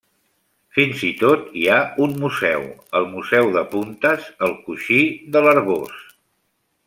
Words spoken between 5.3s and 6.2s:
de l'Arboç.